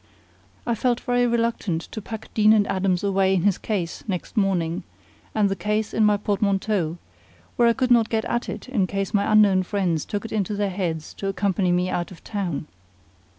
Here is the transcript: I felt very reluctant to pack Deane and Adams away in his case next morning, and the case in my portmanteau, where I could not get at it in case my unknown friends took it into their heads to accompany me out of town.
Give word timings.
I 0.65 0.73
felt 0.73 0.99
very 1.01 1.27
reluctant 1.27 1.83
to 1.91 2.01
pack 2.01 2.33
Deane 2.33 2.53
and 2.53 2.65
Adams 2.65 3.03
away 3.03 3.35
in 3.35 3.43
his 3.43 3.59
case 3.59 4.03
next 4.07 4.35
morning, 4.35 4.81
and 5.35 5.47
the 5.47 5.55
case 5.55 5.93
in 5.93 6.03
my 6.05 6.17
portmanteau, 6.17 6.97
where 7.55 7.67
I 7.67 7.73
could 7.73 7.91
not 7.91 8.09
get 8.09 8.25
at 8.25 8.49
it 8.49 8.67
in 8.67 8.87
case 8.87 9.13
my 9.13 9.31
unknown 9.31 9.61
friends 9.61 10.03
took 10.05 10.25
it 10.25 10.31
into 10.31 10.55
their 10.55 10.71
heads 10.71 11.13
to 11.19 11.27
accompany 11.27 11.71
me 11.71 11.87
out 11.91 12.09
of 12.09 12.23
town. 12.23 12.65